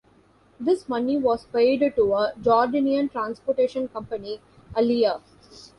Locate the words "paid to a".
1.45-2.33